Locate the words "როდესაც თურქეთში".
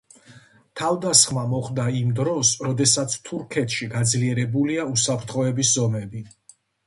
2.69-3.89